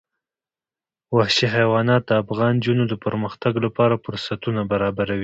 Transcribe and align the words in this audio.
وحشي 1.17 1.47
حیوانات 1.55 2.01
د 2.05 2.11
افغان 2.23 2.53
نجونو 2.59 2.83
د 2.87 2.93
پرمختګ 3.05 3.53
لپاره 3.65 4.01
فرصتونه 4.05 4.61
برابروي. 4.71 5.19